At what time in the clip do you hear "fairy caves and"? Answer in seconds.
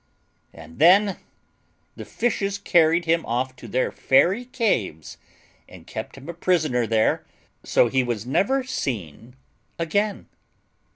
3.91-5.85